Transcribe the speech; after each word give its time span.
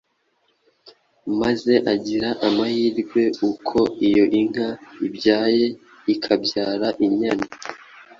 maze 1.41 1.73
agira 1.93 2.29
amahirwe 2.47 3.21
uko 3.49 3.79
iyo 4.07 4.23
nka 4.49 4.69
ibyaye 5.07 5.65
ikabyara 6.13 6.87
inyana. 7.05 7.45